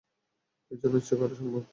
কিছু 0.71 0.87
নিশ্চয় 0.93 1.17
করা 1.19 1.35
সম্ভব। 1.35 1.63